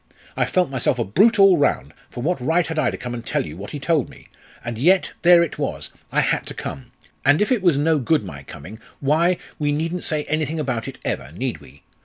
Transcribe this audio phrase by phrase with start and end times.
[0.35, 3.23] I felt myself a brute all round; for what right had I to come and
[3.23, 4.29] tell you what he told me?
[4.65, 6.91] And yet, there it was I had to come.
[7.23, 10.97] And if it was no good my coming, why, we needn't say anything about it
[11.05, 11.83] ever, need we?